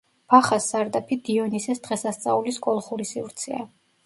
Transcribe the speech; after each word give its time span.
ბახას 0.33 0.69
სარდაფი 0.71 1.17
დიონისეს 1.27 1.83
დღესასწაულის 1.89 2.59
კოლხური 2.69 3.07
სივრცეა. 3.13 3.63